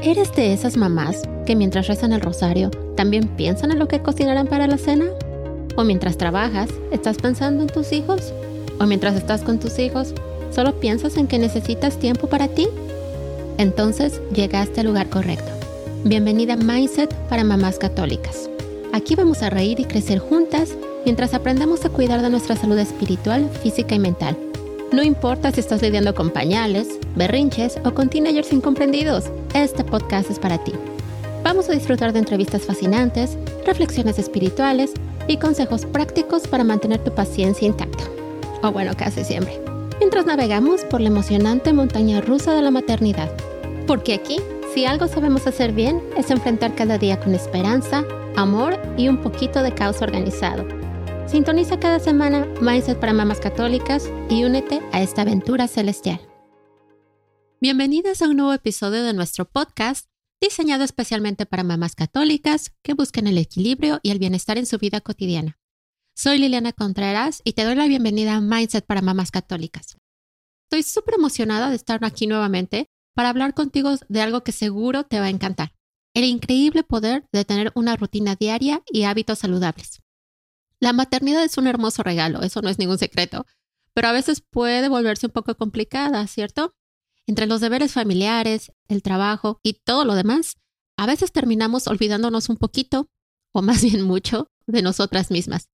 [0.00, 4.46] ¿Eres de esas mamás que mientras rezan el rosario también piensan en lo que cocinarán
[4.46, 5.06] para la cena?
[5.74, 8.32] ¿O mientras trabajas estás pensando en tus hijos?
[8.78, 10.14] ¿O mientras estás con tus hijos
[10.52, 12.68] solo piensas en que necesitas tiempo para ti?
[13.58, 15.50] Entonces llegaste al lugar correcto.
[16.04, 18.48] Bienvenida a Mindset para Mamás Católicas.
[18.92, 23.50] Aquí vamos a reír y crecer juntas mientras aprendemos a cuidar de nuestra salud espiritual,
[23.64, 24.38] física y mental.
[24.92, 30.38] No importa si estás lidiando con pañales, berrinches o con teenagers incomprendidos, este podcast es
[30.38, 30.72] para ti.
[31.44, 34.92] Vamos a disfrutar de entrevistas fascinantes, reflexiones espirituales
[35.28, 38.04] y consejos prácticos para mantener tu paciencia intacta.
[38.62, 39.60] O bueno, casi siempre.
[39.98, 43.30] Mientras navegamos por la emocionante montaña rusa de la maternidad.
[43.86, 44.38] Porque aquí,
[44.74, 48.04] si algo sabemos hacer bien, es enfrentar cada día con esperanza,
[48.36, 50.66] amor y un poquito de caos organizado.
[51.26, 56.20] Sintoniza cada semana Mindset para Mamás Católicas y únete a esta aventura celestial.
[57.60, 60.08] Bienvenidas a un nuevo episodio de nuestro podcast
[60.40, 65.00] diseñado especialmente para mamás católicas que busquen el equilibrio y el bienestar en su vida
[65.00, 65.58] cotidiana.
[66.14, 69.96] Soy Liliana Contreras y te doy la bienvenida a Mindset para Mamás Católicas.
[70.70, 75.18] Estoy súper emocionada de estar aquí nuevamente para hablar contigo de algo que seguro te
[75.18, 75.74] va a encantar.
[76.14, 80.00] El increíble poder de tener una rutina diaria y hábitos saludables.
[80.78, 83.46] La maternidad es un hermoso regalo, eso no es ningún secreto,
[83.94, 86.76] pero a veces puede volverse un poco complicada, ¿cierto?
[87.28, 90.56] Entre los deberes familiares, el trabajo y todo lo demás,
[90.96, 93.10] a veces terminamos olvidándonos un poquito,
[93.52, 95.68] o más bien mucho, de nosotras mismas.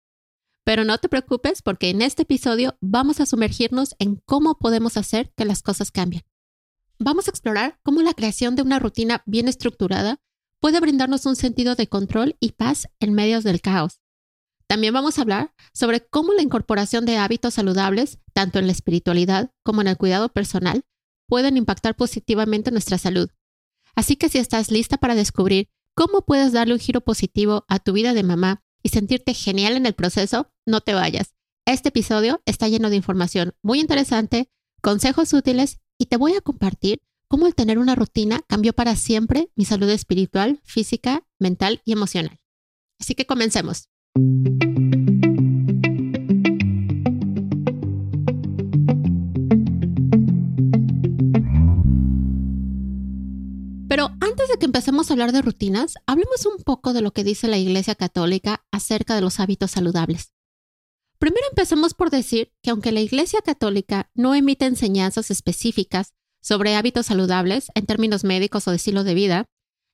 [0.63, 5.33] Pero no te preocupes porque en este episodio vamos a sumergirnos en cómo podemos hacer
[5.35, 6.23] que las cosas cambien.
[6.99, 10.21] Vamos a explorar cómo la creación de una rutina bien estructurada
[10.61, 13.99] puede brindarnos un sentido de control y paz en medio del caos.
[14.67, 19.51] También vamos a hablar sobre cómo la incorporación de hábitos saludables, tanto en la espiritualidad
[19.63, 20.85] como en el cuidado personal,
[21.31, 23.29] pueden impactar positivamente nuestra salud.
[23.95, 27.93] Así que si estás lista para descubrir cómo puedes darle un giro positivo a tu
[27.93, 31.33] vida de mamá y sentirte genial en el proceso, no te vayas.
[31.65, 34.49] Este episodio está lleno de información muy interesante,
[34.81, 39.51] consejos útiles y te voy a compartir cómo el tener una rutina cambió para siempre
[39.55, 42.41] mi salud espiritual, física, mental y emocional.
[42.99, 43.87] Así que comencemos.
[53.91, 57.25] Pero antes de que empecemos a hablar de rutinas, hablemos un poco de lo que
[57.25, 60.31] dice la Iglesia Católica acerca de los hábitos saludables.
[61.19, 67.07] Primero empecemos por decir que aunque la Iglesia Católica no emite enseñanzas específicas sobre hábitos
[67.07, 69.43] saludables en términos médicos o de estilo de vida,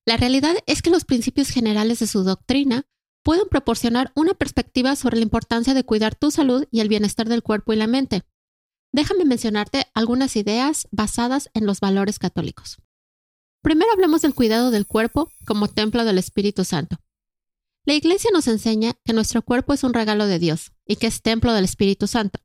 [0.05, 2.85] la realidad es que los principios generales de su doctrina
[3.23, 7.41] pueden proporcionar una perspectiva sobre la importancia de cuidar tu salud y el bienestar del
[7.41, 8.21] cuerpo y la mente.
[8.93, 12.77] Déjame mencionarte algunas ideas basadas en los valores católicos.
[13.61, 16.97] Primero hablemos del cuidado del cuerpo como templo del Espíritu Santo.
[17.85, 21.21] La Iglesia nos enseña que nuestro cuerpo es un regalo de Dios y que es
[21.21, 22.39] templo del Espíritu Santo,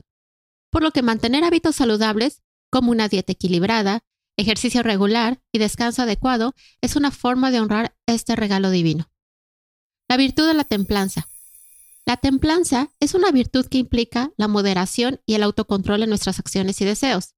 [0.71, 4.05] por lo que mantener hábitos saludables, como una dieta equilibrada,
[4.37, 9.11] ejercicio regular y descanso adecuado, es una forma de honrar este regalo divino.
[10.09, 11.29] La virtud de la templanza.
[12.07, 16.81] La templanza es una virtud que implica la moderación y el autocontrol en nuestras acciones
[16.81, 17.35] y deseos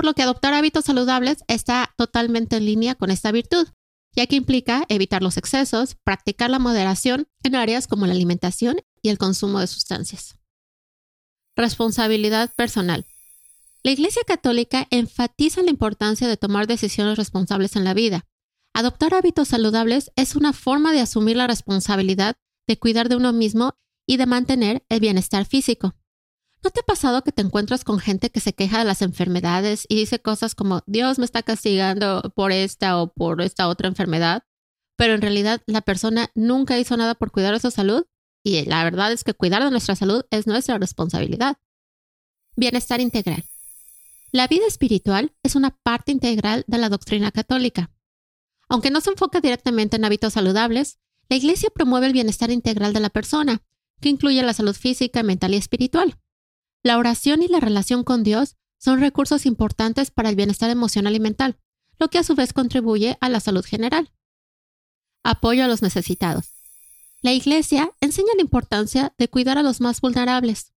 [0.00, 3.68] por lo que adoptar hábitos saludables está totalmente en línea con esta virtud,
[4.16, 9.10] ya que implica evitar los excesos, practicar la moderación en áreas como la alimentación y
[9.10, 10.38] el consumo de sustancias.
[11.54, 13.04] Responsabilidad personal.
[13.82, 18.26] La Iglesia Católica enfatiza la importancia de tomar decisiones responsables en la vida.
[18.72, 22.36] Adoptar hábitos saludables es una forma de asumir la responsabilidad
[22.66, 23.74] de cuidar de uno mismo
[24.06, 25.94] y de mantener el bienestar físico.
[26.62, 29.86] ¿No te ha pasado que te encuentras con gente que se queja de las enfermedades
[29.88, 34.44] y dice cosas como Dios me está castigando por esta o por esta otra enfermedad?
[34.96, 38.04] Pero en realidad la persona nunca hizo nada por cuidar de su salud
[38.44, 41.56] y la verdad es que cuidar de nuestra salud es nuestra responsabilidad.
[42.56, 43.44] Bienestar integral.
[44.30, 47.90] La vida espiritual es una parte integral de la doctrina católica.
[48.68, 50.98] Aunque no se enfoca directamente en hábitos saludables,
[51.30, 53.62] la Iglesia promueve el bienestar integral de la persona,
[54.00, 56.19] que incluye la salud física, mental y espiritual.
[56.82, 61.20] La oración y la relación con Dios son recursos importantes para el bienestar emocional y
[61.20, 61.58] mental,
[61.98, 64.12] lo que a su vez contribuye a la salud general.
[65.22, 66.54] Apoyo a los necesitados.
[67.20, 70.72] La Iglesia enseña la importancia de cuidar a los más vulnerables.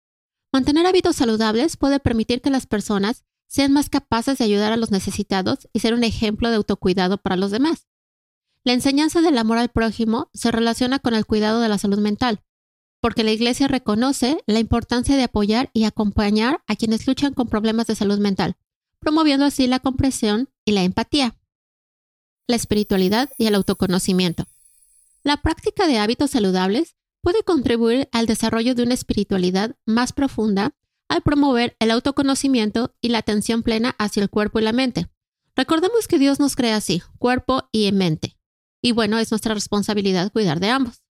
[0.51, 4.91] Mantener hábitos saludables puede permitir que las personas sean más capaces de ayudar a los
[4.91, 7.87] necesitados y ser un ejemplo de autocuidado para los demás.
[8.65, 12.43] La enseñanza del amor al prójimo se relaciona con el cuidado de la salud mental,
[13.03, 17.85] porque la Iglesia reconoce la importancia de apoyar y acompañar a quienes luchan con problemas
[17.85, 18.55] de salud mental,
[18.99, 21.35] promoviendo así la comprensión y la empatía.
[22.47, 24.45] la espiritualidad y el autoconocimiento.
[25.21, 30.73] La práctica de hábitos saludables puede contribuir al desarrollo de una espiritualidad más profunda
[31.09, 35.09] al promover el autoconocimiento y la atención plena hacia el cuerpo y la mente.
[35.57, 38.37] Recordemos que Dios nos crea así, cuerpo y mente.
[38.81, 41.02] Y bueno, es nuestra responsabilidad cuidar de ambos.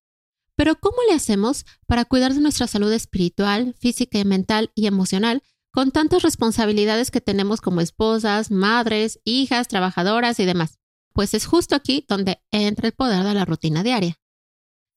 [0.57, 5.91] Pero ¿cómo le hacemos para cuidar de nuestra salud espiritual, física, mental y emocional con
[5.91, 10.79] tantas responsabilidades que tenemos como esposas, madres, hijas, trabajadoras y demás?
[11.13, 14.19] Pues es justo aquí donde entra el poder de la rutina diaria.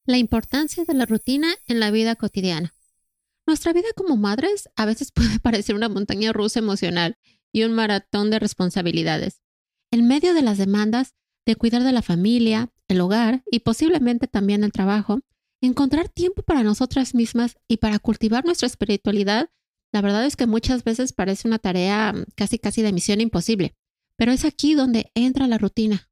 [0.06, 2.74] La importancia de la rutina en la vida cotidiana.
[3.48, 7.18] Nuestra vida como madres a veces puede parecer una montaña rusa emocional
[7.52, 9.42] y un maratón de responsabilidades.
[9.92, 11.14] En medio de las demandas
[11.46, 15.22] de cuidar de la familia, el hogar y posiblemente también el trabajo,
[15.66, 19.50] encontrar tiempo para nosotras mismas y para cultivar nuestra espiritualidad,
[19.92, 23.76] la verdad es que muchas veces parece una tarea casi casi de misión imposible.
[24.18, 26.10] Pero es aquí donde entra la rutina.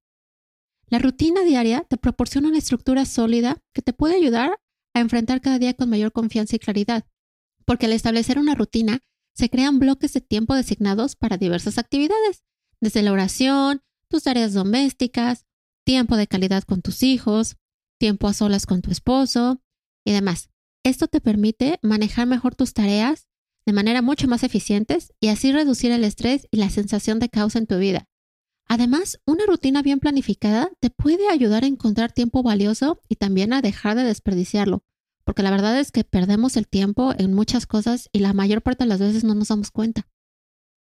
[0.87, 4.59] La rutina diaria te proporciona una estructura sólida que te puede ayudar
[4.93, 7.05] a enfrentar cada día con mayor confianza y claridad,
[7.65, 8.99] porque al establecer una rutina
[9.33, 12.43] se crean bloques de tiempo designados para diversas actividades,
[12.79, 15.45] desde la oración, tus tareas domésticas,
[15.83, 17.57] tiempo de calidad con tus hijos,
[18.03, 19.61] tiempo a solas con tu esposo
[20.03, 20.49] y demás.
[20.83, 23.29] Esto te permite manejar mejor tus tareas
[23.65, 27.55] de manera mucho más eficientes y así reducir el estrés y la sensación de caos
[27.55, 28.09] en tu vida.
[28.67, 33.61] Además, una rutina bien planificada te puede ayudar a encontrar tiempo valioso y también a
[33.61, 34.83] dejar de desperdiciarlo,
[35.23, 38.83] porque la verdad es que perdemos el tiempo en muchas cosas y la mayor parte
[38.83, 40.09] de las veces no nos damos cuenta.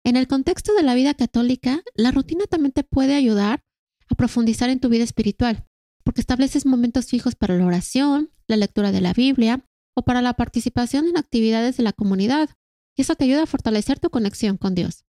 [0.05, 3.65] En el contexto de la vida católica, la rutina también te puede ayudar
[4.09, 5.67] a profundizar en tu vida espiritual,
[6.11, 9.65] porque estableces momentos fijos para la oración, la lectura de la Biblia
[9.95, 12.51] o para la participación en actividades de la comunidad,
[12.97, 15.05] y eso te ayuda a fortalecer tu conexión con Dios.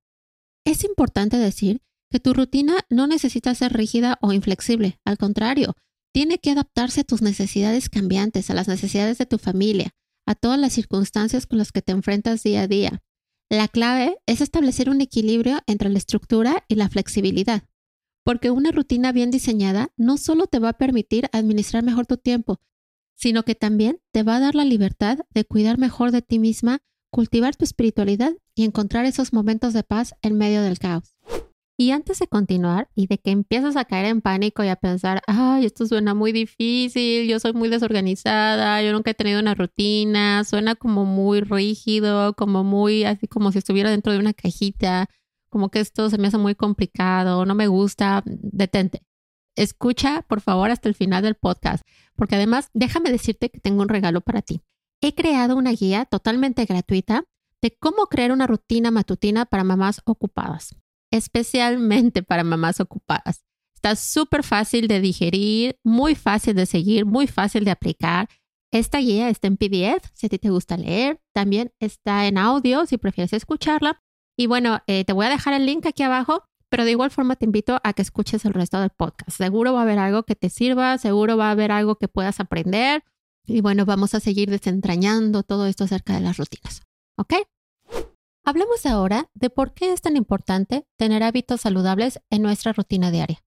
[0.63, 1.81] Es importante decir
[2.11, 5.73] que tu rutina no necesita ser rígida o inflexible, al contrario,
[6.13, 9.95] tiene que adaptarse a tus necesidades cambiantes, a las necesidades de tu familia,
[10.27, 13.01] a todas las circunstancias con las que te enfrentas día a día.
[13.49, 17.63] La clave es establecer un equilibrio entre la estructura y la flexibilidad,
[18.23, 22.59] porque una rutina bien diseñada no solo te va a permitir administrar mejor tu tiempo,
[23.15, 26.81] sino que también te va a dar la libertad de cuidar mejor de ti misma
[27.11, 31.15] cultivar tu espiritualidad y encontrar esos momentos de paz en medio del caos.
[31.77, 35.21] Y antes de continuar y de que empieces a caer en pánico y a pensar,
[35.25, 40.43] ay, esto suena muy difícil, yo soy muy desorganizada, yo nunca he tenido una rutina,
[40.43, 45.09] suena como muy rígido, como muy así como si estuviera dentro de una cajita,
[45.51, 49.03] como que esto se me hace muy complicado, no me gusta, detente.
[49.55, 51.83] Escucha, por favor, hasta el final del podcast,
[52.15, 54.63] porque además déjame decirte que tengo un regalo para ti
[55.01, 57.25] he creado una guía totalmente gratuita
[57.61, 60.75] de cómo crear una rutina matutina para mamás ocupadas,
[61.11, 63.43] especialmente para mamás ocupadas.
[63.75, 68.29] Está súper fácil de digerir, muy fácil de seguir, muy fácil de aplicar.
[68.71, 72.85] Esta guía está en PDF si a ti te gusta leer, también está en audio
[72.85, 74.01] si prefieres escucharla.
[74.37, 77.35] Y bueno, eh, te voy a dejar el link aquí abajo, pero de igual forma
[77.35, 79.37] te invito a que escuches el resto del podcast.
[79.37, 82.39] Seguro va a haber algo que te sirva, seguro va a haber algo que puedas
[82.39, 83.03] aprender
[83.45, 86.81] y bueno, vamos a seguir desentrañando todo esto acerca de las rutinas.
[87.17, 87.33] ¿Ok?
[88.43, 93.43] Hablemos ahora de por qué es tan importante tener hábitos saludables en nuestra rutina diaria.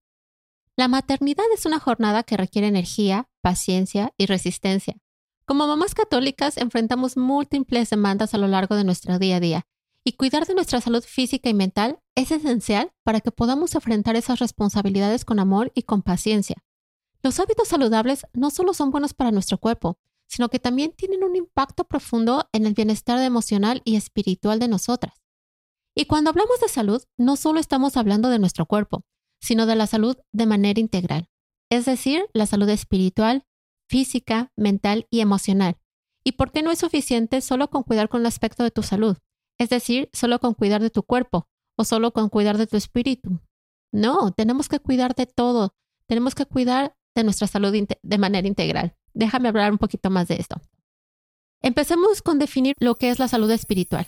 [0.77, 4.97] La maternidad es una jornada que requiere energía, paciencia y resistencia.
[5.45, 9.67] Como mamás católicas enfrentamos múltiples demandas a lo largo de nuestro día a día
[10.07, 14.37] y cuidar de nuestra salud física y mental es esencial para que podamos enfrentar esas
[14.37, 16.57] responsabilidades con amor y con paciencia.
[17.23, 19.97] Los hábitos saludables no solo son buenos para nuestro cuerpo,
[20.27, 25.15] sino que también tienen un impacto profundo en el bienestar emocional y espiritual de nosotras.
[25.95, 29.03] Y cuando hablamos de salud, no solo estamos hablando de nuestro cuerpo,
[29.41, 31.29] sino de la salud de manera integral,
[31.71, 33.43] es decir, la salud espiritual,
[33.89, 35.77] física, mental y emocional.
[36.23, 39.17] ¿Y por qué no es suficiente solo con cuidar con el aspecto de tu salud?
[39.57, 41.47] Es decir, solo con cuidar de tu cuerpo
[41.77, 43.39] o solo con cuidar de tu espíritu.
[43.91, 45.73] No, tenemos que cuidar de todo.
[46.07, 48.95] Tenemos que cuidar de nuestra salud de manera integral.
[49.13, 50.61] Déjame hablar un poquito más de esto.
[51.61, 54.07] Empecemos con definir lo que es la salud espiritual.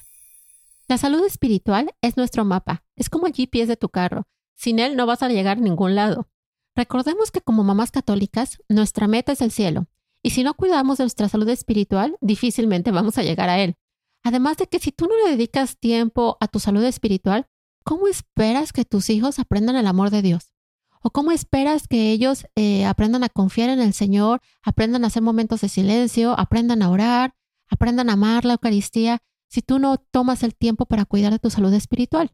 [0.88, 4.28] La salud espiritual es nuestro mapa, es como el GPS de tu carro.
[4.56, 6.30] Sin él no vas a llegar a ningún lado.
[6.76, 9.88] Recordemos que como mamás católicas, nuestra meta es el cielo,
[10.22, 13.76] y si no cuidamos de nuestra salud espiritual, difícilmente vamos a llegar a él.
[14.24, 17.48] Además de que si tú no le dedicas tiempo a tu salud espiritual,
[17.84, 20.52] ¿cómo esperas que tus hijos aprendan el amor de Dios?
[21.02, 25.22] ¿O cómo esperas que ellos eh, aprendan a confiar en el Señor, aprendan a hacer
[25.22, 27.36] momentos de silencio, aprendan a orar,
[27.70, 31.50] aprendan a amar la Eucaristía, si tú no tomas el tiempo para cuidar de tu
[31.50, 32.34] salud espiritual?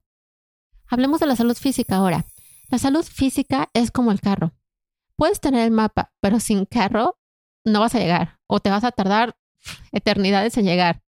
[0.87, 2.25] Hablemos de la salud física ahora.
[2.69, 4.53] La salud física es como el carro.
[5.15, 7.19] Puedes tener el mapa, pero sin carro
[7.63, 9.37] no vas a llegar o te vas a tardar
[9.91, 11.03] eternidades en llegar.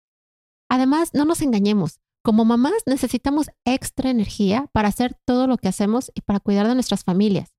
[0.70, 2.00] Además, no nos engañemos.
[2.24, 6.74] Como mamás necesitamos extra energía para hacer todo lo que hacemos y para cuidar de
[6.74, 7.56] nuestras familias.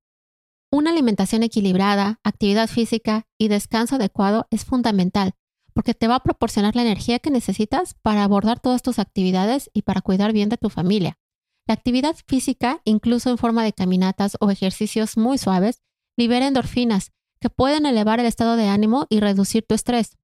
[0.71, 5.33] Una alimentación equilibrada, actividad física y descanso adecuado es fundamental
[5.77, 9.83] porque te va a proporcionar la energía que necesitas para abordar todas tus actividades y
[9.83, 11.19] para cuidar bien de tu familia.
[11.67, 15.83] La actividad física, incluso en forma de caminatas o ejercicios muy suaves,
[16.17, 20.17] libera endorfinas que pueden elevar el estado de ánimo y reducir tu estrés.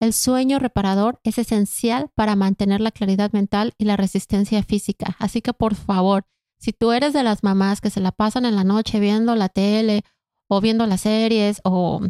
[0.00, 5.16] El sueño reparador es esencial para mantener la claridad mental y la resistencia física.
[5.18, 6.26] Así que por favor,
[6.58, 9.48] si tú eres de las mamás que se la pasan en la noche viendo la
[9.48, 10.02] tele
[10.48, 12.00] o viendo las series o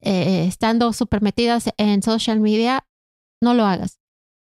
[0.00, 2.86] eh, estando súper metidas en social media,
[3.40, 4.00] no lo hagas.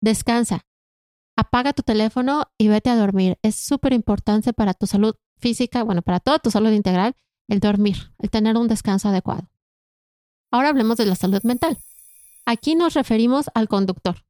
[0.02, 0.66] Descansa.
[1.38, 3.38] Apaga tu teléfono y vete a dormir.
[3.42, 7.16] Es súper importante para tu salud física, bueno, para toda tu salud integral,
[7.48, 9.50] el dormir, el tener un descanso adecuado.
[10.52, 11.78] Ahora hablemos de la salud mental.
[12.46, 14.26] Aquí nos referimos al conductor.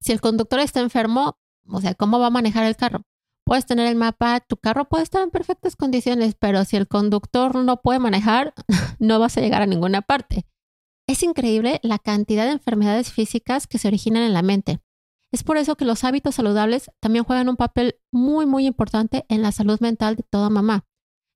[0.00, 3.02] Si el conductor está enfermo, o sea, ¿cómo va a manejar el carro?
[3.48, 7.56] puedes tener el mapa, tu carro puede estar en perfectas condiciones, pero si el conductor
[7.56, 8.52] no puede manejar,
[9.00, 10.46] no vas a llegar a ninguna parte.
[11.08, 14.80] Es increíble la cantidad de enfermedades físicas que se originan en la mente.
[15.32, 19.40] Es por eso que los hábitos saludables también juegan un papel muy, muy importante en
[19.40, 20.84] la salud mental de toda mamá.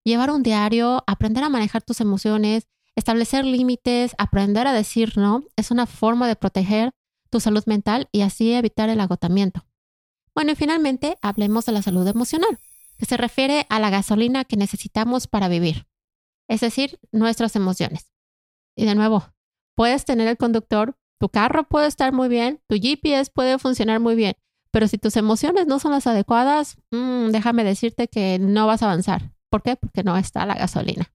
[0.05, 5.71] Llevar un diario, aprender a manejar tus emociones, establecer límites, aprender a decir no, es
[5.71, 6.93] una forma de proteger
[7.31, 9.65] tu salud mental y así evitar el agotamiento.
[10.35, 12.59] Bueno, y finalmente hablemos de la salud emocional,
[12.99, 15.87] que se refiere a la gasolina que necesitamos para vivir,
[16.49, 18.11] es decir, nuestras emociones.
[18.77, 19.25] Y de nuevo,
[19.75, 24.15] puedes tener el conductor, tu carro puede estar muy bien, tu GPS puede funcionar muy
[24.15, 24.35] bien,
[24.71, 28.87] pero si tus emociones no son las adecuadas, mm, déjame decirte que no vas a
[28.87, 29.33] avanzar.
[29.51, 29.77] ¿Por qué?
[29.77, 31.13] Porque no está la gasolina.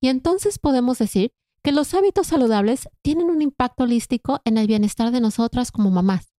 [0.00, 5.10] Y entonces podemos decir que los hábitos saludables tienen un impacto holístico en el bienestar
[5.10, 6.32] de nosotras como mamás.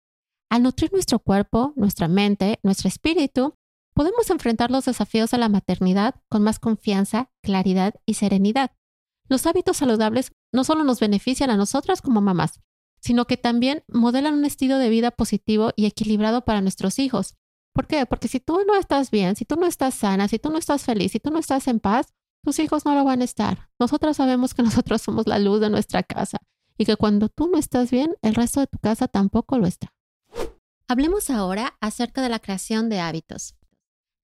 [0.51, 3.55] Al nutrir nuestro cuerpo, nuestra mente, nuestro espíritu,
[3.95, 8.73] podemos enfrentar los desafíos de la maternidad con más confianza, claridad y serenidad.
[9.29, 12.61] Los hábitos saludables no solo nos benefician a nosotras como mamás,
[13.01, 17.37] sino que también modelan un estilo de vida positivo y equilibrado para nuestros hijos.
[17.73, 18.07] ¿Por qué?
[18.07, 20.85] Porque si tú no estás bien, si tú no estás sana, si tú no estás
[20.85, 23.71] feliz, si tú no estás en paz, tus hijos no lo van a estar.
[23.79, 26.39] Nosotras sabemos que nosotros somos la luz de nuestra casa
[26.79, 29.93] y que cuando tú no estás bien, el resto de tu casa tampoco lo está.
[30.89, 33.55] Hablemos ahora acerca de la creación de hábitos.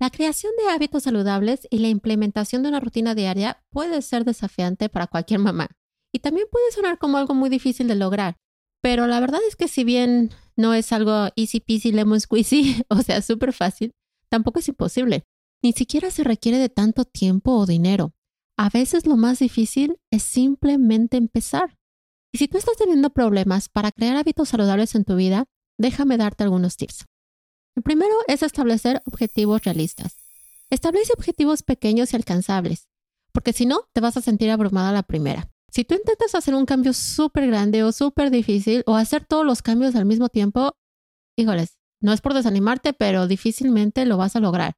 [0.01, 4.89] La creación de hábitos saludables y la implementación de una rutina diaria puede ser desafiante
[4.89, 5.69] para cualquier mamá
[6.13, 8.37] y también puede sonar como algo muy difícil de lograr.
[8.83, 13.03] Pero la verdad es que si bien no es algo easy peasy lemon squeezy, o
[13.03, 13.93] sea, súper fácil,
[14.31, 15.25] tampoco es imposible.
[15.67, 18.15] Ni siquiera se requiere de tanto tiempo o dinero.
[18.57, 21.77] A veces lo más difícil es simplemente empezar.
[22.33, 25.47] Y si tú estás teniendo problemas para crear hábitos saludables en tu vida,
[25.77, 27.07] déjame darte algunos tips.
[27.75, 30.19] El primero es establecer objetivos realistas.
[30.71, 32.87] Establece objetivos pequeños y alcanzables,
[33.33, 35.51] porque si no, te vas a sentir abrumada la primera.
[35.73, 39.63] Si tú intentas hacer un cambio súper grande o súper difícil o hacer todos los
[39.63, 40.77] cambios al mismo tiempo,
[41.37, 44.77] híjoles, no es por desanimarte, pero difícilmente lo vas a lograr.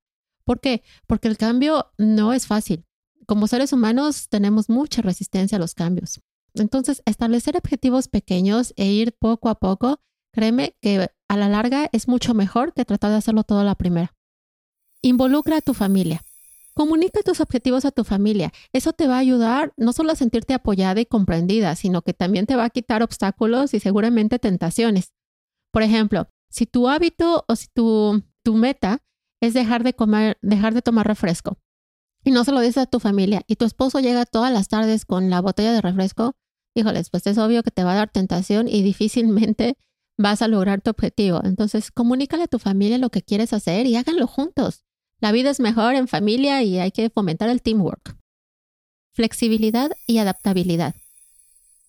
[0.48, 0.82] ¿Por qué?
[1.06, 2.84] Porque el cambio no es fácil.
[3.26, 6.20] Como seres humanos tenemos mucha resistencia a los cambios.
[6.54, 10.00] Entonces, establecer objetivos pequeños e ir poco a poco
[10.32, 13.74] Créeme que a la larga es mucho mejor que tratar de hacerlo todo a la
[13.74, 14.14] primera.
[15.02, 16.22] Involucra a tu familia.
[16.74, 18.52] Comunica tus objetivos a tu familia.
[18.72, 22.46] Eso te va a ayudar no solo a sentirte apoyada y comprendida, sino que también
[22.46, 25.12] te va a quitar obstáculos y seguramente tentaciones.
[25.72, 29.02] Por ejemplo, si tu hábito o si tu, tu meta
[29.40, 31.58] es dejar de comer, dejar de tomar refresco
[32.24, 35.04] y no se lo dices a tu familia y tu esposo llega todas las tardes
[35.04, 36.36] con la botella de refresco,
[36.74, 39.76] híjoles, pues es obvio que te va a dar tentación y difícilmente
[40.18, 41.40] vas a lograr tu objetivo.
[41.44, 44.84] Entonces, comunícale a tu familia lo que quieres hacer y háganlo juntos.
[45.20, 48.16] La vida es mejor en familia y hay que fomentar el teamwork.
[49.14, 50.94] Flexibilidad y adaptabilidad.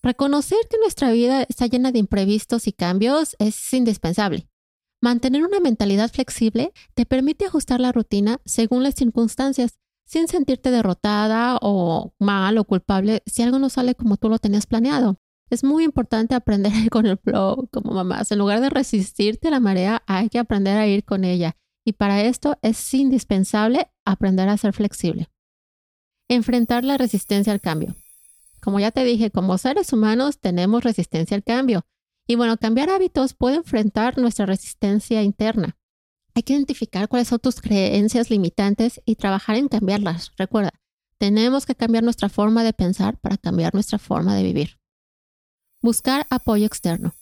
[0.01, 4.48] Reconocer que nuestra vida está llena de imprevistos y cambios es indispensable.
[5.01, 11.57] Mantener una mentalidad flexible te permite ajustar la rutina según las circunstancias, sin sentirte derrotada
[11.61, 15.17] o mal o culpable si algo no sale como tú lo tenías planeado.
[15.49, 18.31] Es muy importante aprender a ir con el flow como mamás.
[18.31, 21.55] En lugar de resistirte a la marea, hay que aprender a ir con ella.
[21.85, 25.29] Y para esto es indispensable aprender a ser flexible.
[26.27, 27.95] Enfrentar la resistencia al cambio.
[28.61, 31.85] Como ya te dije, como seres humanos tenemos resistencia al cambio.
[32.29, 35.75] Y bueno, cambiar hábitos puede enfrentar nuestra resistencia interna.
[36.35, 40.31] Hay que identificar cuáles son tus creencias limitantes y trabajar en cambiarlas.
[40.37, 40.69] Recuerda,
[41.17, 44.77] tenemos que cambiar nuestra forma de pensar para cambiar nuestra forma de vivir.
[45.81, 47.15] Buscar apoyo externo.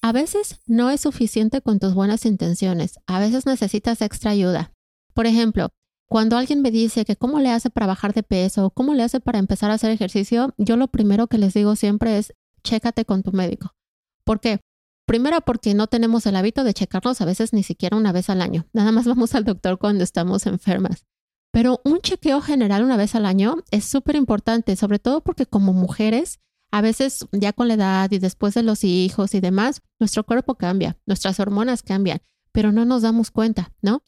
[0.00, 4.72] A veces no es suficiente con tus buenas intenciones, a veces necesitas extra ayuda.
[5.12, 5.70] Por ejemplo,
[6.06, 9.02] cuando alguien me dice que cómo le hace para bajar de peso o cómo le
[9.02, 13.04] hace para empezar a hacer ejercicio, yo lo primero que les digo siempre es, chécate
[13.04, 13.74] con tu médico.
[14.24, 14.60] ¿Por qué?
[15.06, 18.40] Primero porque no tenemos el hábito de checarnos a veces ni siquiera una vez al
[18.40, 18.66] año.
[18.72, 21.04] Nada más vamos al doctor cuando estamos enfermas.
[21.52, 25.74] Pero un chequeo general una vez al año es súper importante, sobre todo porque como
[25.74, 30.24] mujeres, a veces ya con la edad y después de los hijos y demás, nuestro
[30.24, 34.02] cuerpo cambia, nuestras hormonas cambian, pero no nos damos cuenta, ¿no?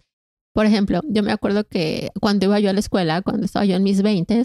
[0.54, 3.76] Por ejemplo, yo me acuerdo que cuando iba yo a la escuela, cuando estaba yo
[3.76, 4.42] en mis 20,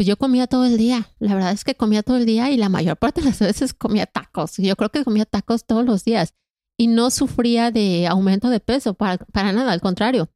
[0.00, 1.12] pues yo comía todo el día.
[1.18, 3.74] La verdad es que comía todo el día y la mayor parte de las veces
[3.74, 4.56] comía tacos.
[4.56, 6.32] Yo creo que comía tacos todos los días
[6.78, 10.30] y no sufría de aumento de peso, para, para nada, al contrario.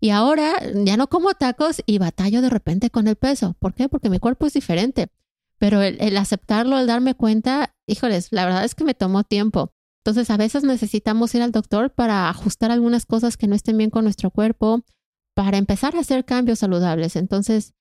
[0.00, 0.54] Y ahora
[0.86, 3.54] ya no como tacos y batallo de repente con el peso.
[3.58, 3.90] ¿Por qué?
[3.90, 5.08] Porque mi cuerpo es diferente.
[5.58, 9.74] Pero el, aceptarlo, el darme cuenta, híjoles, la verdad es que me tomó tiempo.
[10.02, 13.90] Entonces a veces necesitamos ir al doctor para ajustar algunas cosas que no estén bien
[13.90, 14.82] con nuestro cuerpo,
[15.34, 17.16] para empezar a hacer cambios saludables.
[17.16, 17.74] Entonces,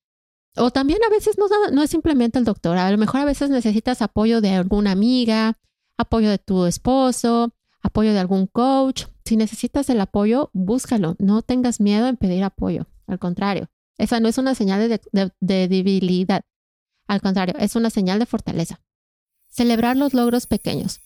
[0.56, 4.02] o también a veces no, es simplemente el doctor, a lo mejor a veces necesitas
[4.02, 5.58] apoyo de alguna amiga,
[5.98, 9.06] apoyo de tu esposo, apoyo de algún coach.
[9.26, 11.16] Si necesitas el apoyo, búscalo.
[11.18, 12.88] No tengas miedo en pedir apoyo.
[13.08, 16.44] Al contrario, esa no es una señal de debilidad.
[17.08, 18.82] Al contrario, es una señal de fortaleza.
[19.50, 21.00] Celebrar los logros pequeños.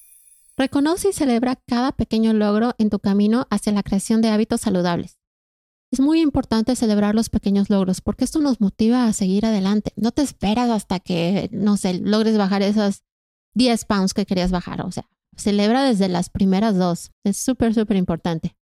[0.56, 5.17] Reconoce y celebra cada pequeño logro en tu camino hacia la creación de hábitos saludables.
[5.90, 9.94] Es muy importante celebrar los pequeños logros porque esto nos motiva a seguir adelante.
[9.96, 13.04] No te esperas hasta que, no sé, logres bajar esas
[13.54, 14.86] 10 pounds que querías bajar.
[14.86, 17.12] O sea, celebra desde las primeras dos.
[17.24, 18.58] Es súper, súper importante.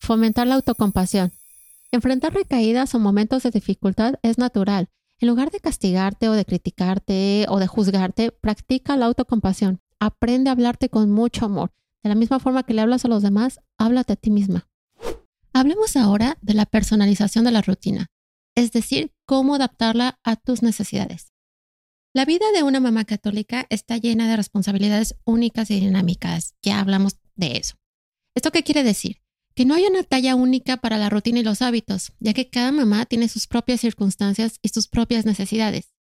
[0.00, 1.32] Fomentar la autocompasión.
[1.90, 4.90] Enfrentar recaídas o momentos de dificultad es natural.
[5.20, 9.80] En lugar de castigarte o de criticarte o de juzgarte, practica la autocompasión.
[9.98, 11.72] Aprende a hablarte con mucho amor.
[12.02, 14.67] De la misma forma que le hablas a los demás, háblate a ti misma.
[15.58, 18.06] Hablemos ahora de la personalización de la rutina,
[18.54, 21.32] es decir, cómo adaptarla a tus necesidades.
[22.14, 26.54] La vida de una mamá católica está llena de responsabilidades únicas y dinámicas.
[26.62, 27.74] Ya hablamos de eso.
[28.36, 29.20] ¿Esto qué quiere decir?
[29.56, 32.70] Que no hay una talla única para la rutina y los hábitos, ya que cada
[32.70, 35.92] mamá tiene sus propias circunstancias y sus propias necesidades.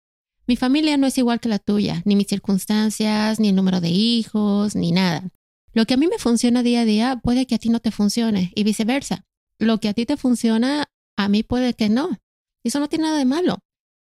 [0.45, 3.89] Mi familia no es igual que la tuya, ni mis circunstancias, ni el número de
[3.89, 5.31] hijos, ni nada.
[5.73, 7.89] Lo que a mí me funciona día a día puede que a ti no te
[7.89, 9.26] funcione y viceversa
[9.59, 12.17] lo que a ti te funciona, a mí puede que no.
[12.63, 13.59] Eso no tiene nada de malo.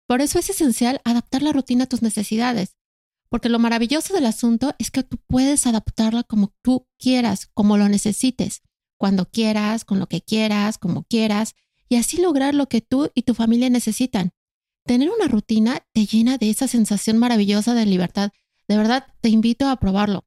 [0.08, 2.76] Por eso es esencial adaptar la rutina a tus necesidades.
[3.30, 7.90] Porque lo maravilloso del asunto es que tú puedes adaptarla como tú quieras, como lo
[7.90, 8.62] necesites,
[8.98, 11.56] cuando quieras, con lo que quieras, como quieras,
[11.90, 14.32] y así lograr lo que tú y tu familia necesitan.
[14.86, 18.32] Tener una rutina te llena de esa sensación maravillosa de libertad.
[18.68, 20.26] De verdad, te invito a probarlo.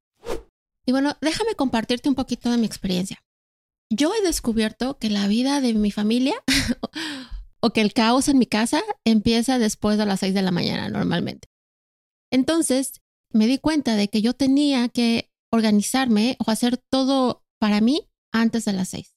[0.84, 3.25] Y bueno, déjame compartirte un poquito de mi experiencia
[3.90, 6.34] yo he descubierto que la vida de mi familia
[7.60, 10.88] o que el caos en mi casa empieza después de las 6 de la mañana
[10.88, 11.48] normalmente.
[12.30, 18.08] Entonces me di cuenta de que yo tenía que organizarme o hacer todo para mí
[18.32, 19.14] antes de las 6.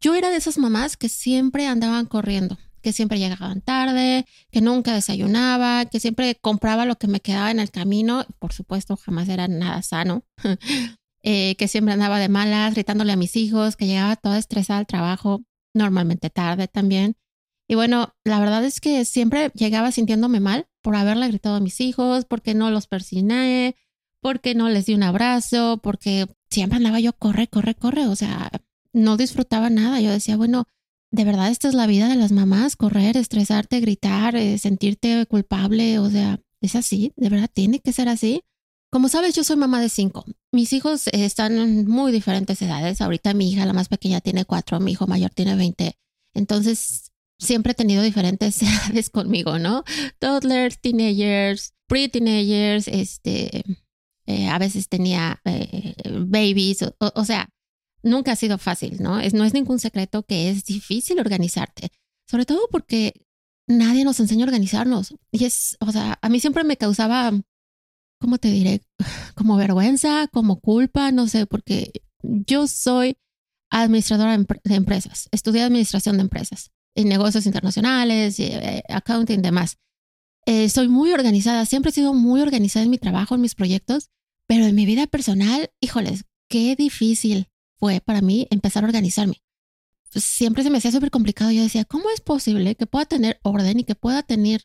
[0.00, 4.94] Yo era de esas mamás que siempre andaban corriendo, que siempre llegaban tarde, que nunca
[4.94, 8.24] desayunaba, que siempre compraba lo que me quedaba en el camino.
[8.38, 10.24] Por supuesto, jamás era nada sano.
[11.30, 14.86] Eh, que siempre andaba de malas, gritándole a mis hijos, que llegaba toda estresada al
[14.86, 15.42] trabajo,
[15.74, 17.16] normalmente tarde también.
[17.68, 21.82] Y bueno, la verdad es que siempre llegaba sintiéndome mal por haberle gritado a mis
[21.82, 23.76] hijos, porque no los persiné,
[24.22, 28.06] porque no les di un abrazo, porque siempre andaba yo, corre, corre, corre.
[28.06, 28.50] O sea,
[28.94, 30.00] no disfrutaba nada.
[30.00, 30.64] Yo decía, bueno,
[31.10, 35.98] de verdad esta es la vida de las mamás, correr, estresarte, gritar, eh, sentirte culpable.
[35.98, 38.44] O sea, es así, de verdad tiene que ser así.
[38.90, 40.24] Como sabes, yo soy mamá de cinco.
[40.50, 43.00] Mis hijos están en muy diferentes edades.
[43.00, 45.98] Ahorita mi hija, la más pequeña, tiene cuatro, mi hijo mayor tiene veinte.
[46.34, 49.84] Entonces, siempre he tenido diferentes edades conmigo, ¿no?
[50.18, 53.62] Toddlers, teenagers, pre-teenagers, este,
[54.26, 55.94] eh, a veces tenía eh,
[56.26, 57.48] babies, o, sea,
[58.02, 59.20] nunca ha sido fácil, ¿no?
[59.20, 61.90] Es, no es ningún secreto que es difícil organizarte,
[62.26, 63.14] sobre todo porque
[63.66, 65.14] nadie nos enseña a organizarnos.
[65.30, 67.32] Y es, o sea, a mí siempre me causaba
[68.18, 68.82] ¿cómo te diré?
[69.34, 73.16] Como vergüenza, como culpa, no sé, porque yo soy
[73.70, 79.76] administradora de empresas, estudié administración de empresas, en negocios internacionales, eh, accounting y demás.
[80.46, 84.10] Eh, soy muy organizada, siempre he sido muy organizada en mi trabajo, en mis proyectos,
[84.46, 89.42] pero en mi vida personal, híjoles, qué difícil fue para mí empezar a organizarme.
[90.10, 91.50] siempre se me hacía súper complicado.
[91.50, 94.64] Yo decía, ¿cómo es posible que pueda tener orden y que pueda tener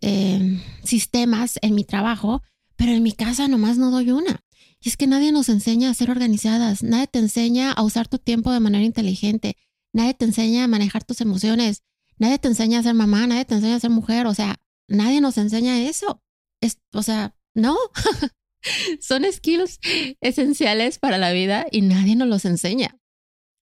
[0.00, 2.42] em, sistemas en mi trabajo,
[2.76, 4.44] pero en mi casa nomás no doy una?
[4.80, 8.18] Y es que nadie nos enseña a ser organizadas, nadie te enseña a usar tu
[8.18, 9.56] tiempo de manera inteligente,
[9.92, 11.82] nadie te enseña a manejar tus emociones,
[12.18, 14.56] nadie te enseña a ser mamá, nadie te enseña a ser mujer, o sea,
[14.88, 16.22] nadie nos enseña eso.
[16.60, 17.76] Es, o sea, no.
[19.00, 19.78] Son skills
[20.20, 22.98] esenciales para la vida y nadie nos los enseña.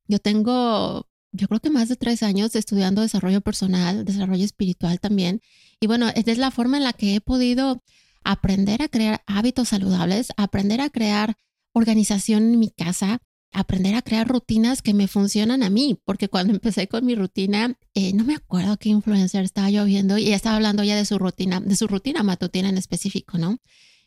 [0.07, 5.41] Yo tengo, yo creo que más de tres años estudiando desarrollo personal, desarrollo espiritual también.
[5.81, 7.83] Y bueno, es la forma en la que he podido
[8.25, 11.37] aprender a crear hábitos saludables, aprender a crear
[11.73, 13.21] organización en mi casa,
[13.53, 17.79] aprender a crear rutinas que me funcionan a mí, porque cuando empecé con mi rutina,
[17.95, 21.19] eh, no me acuerdo qué influencer estaba yo viendo y estaba hablando ya de su
[21.19, 23.59] rutina, de su rutina matutina en específico, ¿no?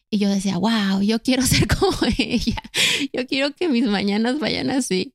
[0.09, 2.61] Y yo decía, wow, yo quiero ser como ella,
[3.13, 5.13] yo quiero que mis mañanas vayan así.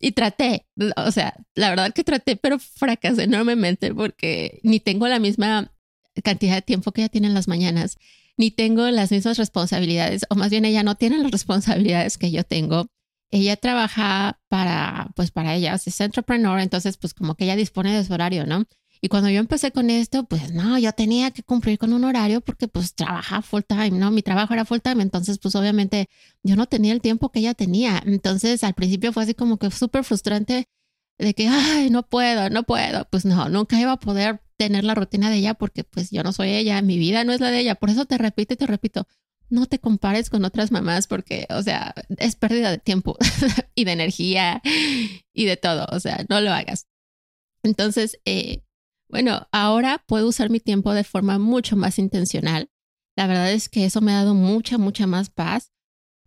[0.00, 5.18] Y traté, o sea, la verdad que traté, pero fracasé enormemente porque ni tengo la
[5.18, 5.72] misma
[6.22, 7.96] cantidad de tiempo que ella tiene en las mañanas,
[8.38, 12.44] ni tengo las mismas responsabilidades, o más bien ella no tiene las responsabilidades que yo
[12.44, 12.86] tengo
[13.30, 18.04] ella trabaja para, pues para ella, es entrepreneur, entonces pues como que ella dispone de
[18.04, 18.64] su horario, ¿no?
[19.00, 22.40] Y cuando yo empecé con esto, pues no, yo tenía que cumplir con un horario
[22.40, 24.10] porque pues trabaja full time, ¿no?
[24.10, 26.08] Mi trabajo era full time, entonces pues obviamente
[26.42, 28.02] yo no tenía el tiempo que ella tenía.
[28.04, 30.64] Entonces al principio fue así como que súper frustrante
[31.18, 33.06] de que, ay, no puedo, no puedo.
[33.10, 36.32] Pues no, nunca iba a poder tener la rutina de ella porque pues yo no
[36.32, 37.76] soy ella, mi vida no es la de ella.
[37.76, 39.06] Por eso te repito y te repito,
[39.48, 43.16] no te compares con otras mamás porque, o sea, es pérdida de tiempo
[43.74, 44.60] y de energía
[45.32, 46.88] y de todo, o sea, no lo hagas.
[47.62, 48.64] Entonces, eh,
[49.08, 52.70] bueno, ahora puedo usar mi tiempo de forma mucho más intencional.
[53.16, 55.72] La verdad es que eso me ha dado mucha, mucha más paz,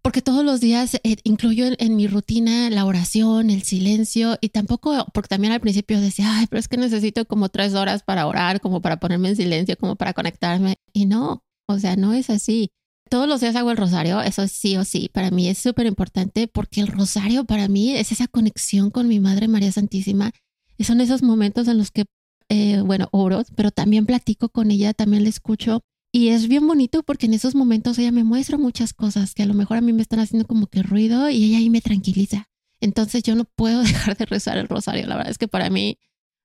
[0.02, 5.06] porque todos los días eh, incluyo en, mi rutina la oración, el silencio y tampoco,
[5.14, 8.62] porque también al principio decía, ay, pero es que necesito como tres horas para orar,
[8.62, 10.76] como para ponerme en silencio, como para conectarme.
[10.94, 12.72] Y no, o sea, no es así
[13.12, 16.48] todos los días hago el rosario, eso sí o sí, para mí es súper importante
[16.48, 20.32] porque el rosario para mí es esa conexión con mi Madre María Santísima.
[20.78, 22.06] Y son esos momentos en los que,
[22.48, 25.82] eh, bueno, oro, pero también platico con ella, también le escucho.
[26.14, 29.46] Y es bien bonito porque en esos momentos ella me muestra muchas cosas que a
[29.46, 32.50] lo mejor a mí me están haciendo como que ruido y ella ahí me tranquiliza.
[32.82, 35.08] Entonces yo no puedo dejar de rezar el rosario.
[35.08, 36.00] La verdad es que para mí,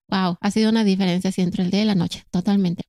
[0.09, 2.85] wow, ha sido una diferencia así entre el día y la noche, totalmente.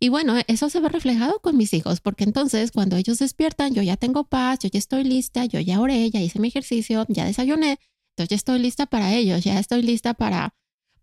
[0.00, 3.82] Y bueno, eso se ve reflejado con mis hijos, porque entonces cuando ellos despiertan, yo
[3.82, 7.24] ya tengo paz, yo ya estoy lista, yo ya oré, ya hice mi ejercicio, ya
[7.24, 7.78] desayuné,
[8.10, 10.54] entonces ya estoy lista para ellos, ya estoy lista para,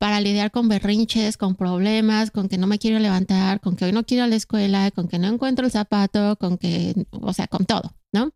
[0.01, 3.91] para lidiar con berrinches, con problemas, con que no me quiero levantar, con que hoy
[3.91, 7.31] no quiero ir a la escuela, con que no encuentro el zapato, con que, o
[7.33, 8.31] sea, con todo, ¿no?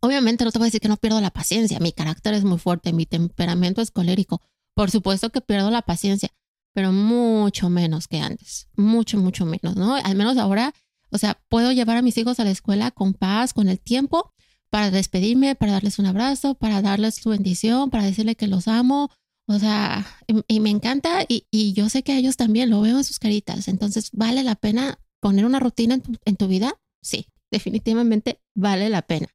[0.00, 2.58] Obviamente no te voy a decir que no pierdo la paciencia, mi carácter es muy
[2.58, 4.42] fuerte, mi temperamento es colérico,
[4.74, 6.30] por supuesto que pierdo la paciencia,
[6.74, 9.94] pero mucho menos que antes, mucho, mucho menos, ¿no?
[9.94, 10.74] Al menos ahora,
[11.12, 14.34] o sea, puedo llevar a mis hijos a la escuela con paz, con el tiempo,
[14.70, 19.08] para despedirme, para darles un abrazo, para darles su bendición, para decirle que los amo,
[19.50, 20.06] o sea,
[20.48, 23.68] y, me encanta y, yo sé que a ellos también lo veo en sus caritas,
[23.68, 26.74] entonces, ¿vale la pena poner una rutina en tu, en tu vida?
[27.02, 29.28] Sí, definitivamente vale la pena.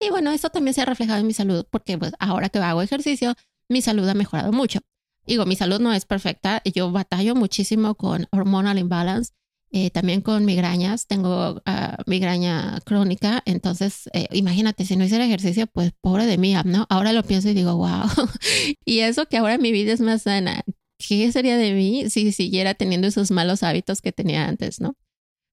[0.00, 2.82] Y bueno, eso también se ha reflejado en mi salud, porque pues ahora que hago
[2.82, 3.34] ejercicio,
[3.68, 4.80] mi salud ha mejorado mucho
[5.26, 6.62] digo, mi salud no es perfecta.
[6.64, 9.32] Yo batallo muchísimo con hormonal imbalance,
[9.76, 11.08] eh, también con migrañas.
[11.08, 13.42] Tengo ah, migraña crónica.
[13.44, 16.86] Entonces, eh, imagínate, si no hiciera ejercicio, pues pobre de mí, ¿no?
[16.88, 18.04] Ahora lo pienso y digo, wow.
[18.84, 20.62] y eso que ahora mi vida es más sana.
[20.96, 24.96] ¿Qué sería de mí si siguiera teniendo esos malos hábitos que tenía antes, no?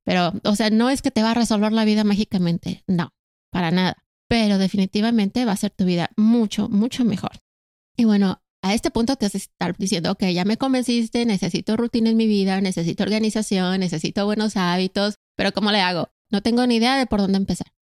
[0.05, 2.83] Pero, o sea, no es que te va a resolver la vida mágicamente.
[2.85, 3.15] No,
[3.51, 3.97] para nada.
[4.27, 7.39] Pero definitivamente va a ser tu vida mucho, mucho mejor.
[7.97, 12.09] Y bueno, a este punto te a estar diciendo, ok, ya me convenciste, necesito rutina
[12.09, 16.09] en mi vida, necesito organización, necesito buenos hábitos, pero ¿cómo le hago?
[16.29, 17.73] No tengo ni idea de por dónde empezar.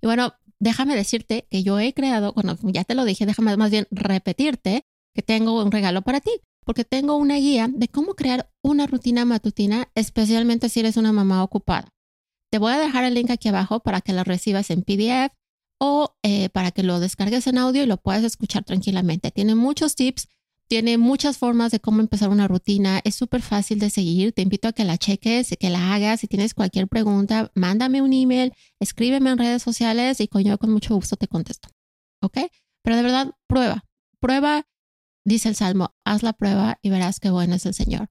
[0.00, 3.70] Y bueno, déjame decirte que yo he creado, bueno, ya te lo dije, déjame más
[3.70, 6.30] bien repetirte que tengo un regalo para ti,
[6.64, 11.42] porque tengo una guía de cómo crear una rutina matutina, especialmente si eres una mamá
[11.42, 11.88] ocupada.
[12.50, 15.39] Te voy a dejar el link aquí abajo para que lo recibas en PDF
[15.80, 19.30] o eh, para que lo descargues en audio y lo puedas escuchar tranquilamente.
[19.30, 20.28] Tiene muchos tips,
[20.68, 24.32] tiene muchas formas de cómo empezar una rutina, es súper fácil de seguir.
[24.32, 26.20] Te invito a que la cheques, que la hagas.
[26.20, 30.70] Si tienes cualquier pregunta, mándame un email, escríbeme en redes sociales y con yo con
[30.70, 31.70] mucho gusto te contesto.
[32.22, 32.38] ¿Ok?
[32.82, 33.84] Pero de verdad, prueba,
[34.20, 34.66] prueba,
[35.24, 38.10] dice el Salmo, haz la prueba y verás qué bueno es el Señor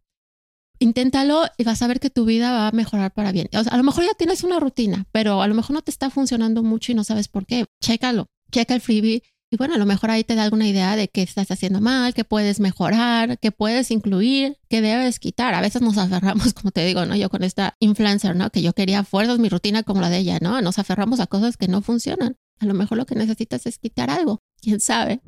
[0.79, 3.49] inténtalo y vas a ver que tu vida va a mejorar para bien.
[3.53, 5.91] O sea, a lo mejor ya tienes una rutina, pero a lo mejor no te
[5.91, 7.65] está funcionando mucho y no sabes por qué.
[7.81, 11.07] Chécalo, checa el freebie Y bueno, a lo mejor ahí te da alguna idea de
[11.07, 15.53] qué estás haciendo mal, qué puedes mejorar, qué puedes incluir, qué debes quitar.
[15.53, 17.15] A veces nos aferramos, como te digo, ¿no?
[17.15, 18.49] Yo con esta influencer, ¿no?
[18.49, 20.61] Que yo quería fuerzas mi rutina como la de ella, ¿no?
[20.61, 22.37] Nos aferramos a cosas que no funcionan.
[22.59, 25.21] A lo mejor lo que necesitas es quitar algo, quién sabe.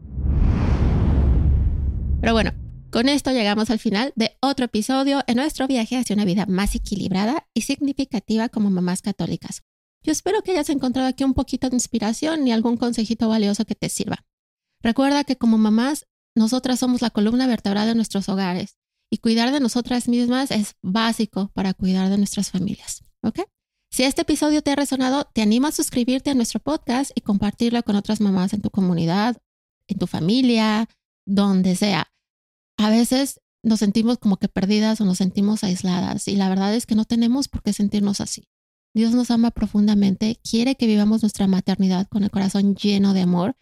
[2.22, 2.52] Pero bueno,
[2.92, 6.76] con esto llegamos al final de otro episodio en nuestro viaje hacia una vida más
[6.76, 9.64] equilibrada y significativa como mamás católicas.
[10.04, 13.76] Yo espero que hayas encontrado aquí un poquito de inspiración y algún consejito valioso que
[13.76, 14.26] te sirva.
[14.82, 18.78] Recuerda que como mamás, nosotras somos la columna vertebral de nuestros hogares
[19.10, 23.04] y cuidar de nosotras mismas es básico para cuidar de nuestras familias.
[23.24, 23.42] ¿Ok?
[23.90, 27.84] Si este episodio te ha resonado, te animo a suscribirte a nuestro podcast y compartirlo
[27.84, 29.38] con otras mamás en tu comunidad,
[29.88, 30.88] en tu familia,
[31.26, 32.11] donde sea.
[32.82, 36.88] A veces nos sentimos como que perdidas o nos sentimos aisladas y la verdad es
[36.88, 38.48] que no tenemos por qué sentirnos así.
[38.96, 43.56] Dios nos ama profundamente, quiere que vivamos nuestra maternidad con el corazón lleno de amor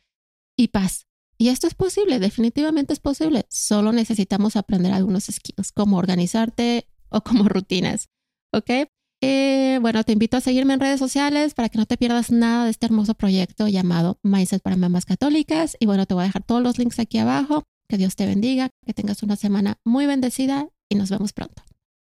[0.56, 1.06] y paz.
[1.38, 3.46] Y esto es posible, definitivamente es posible.
[3.50, 8.08] Solo necesitamos aprender algunos skills, como organizarte o como rutinas.
[8.54, 8.88] ¿Ok?
[9.22, 12.64] Eh, bueno, te invito a seguirme en redes sociales para que no te pierdas nada
[12.64, 15.76] de este hermoso proyecto llamado Mindset para Mamás Católicas.
[15.78, 17.66] Y bueno, te voy a dejar todos los links aquí abajo.
[17.90, 21.64] Que Dios te bendiga, que tengas una semana muy bendecida y nos vemos pronto.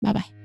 [0.01, 0.44] Bye bye.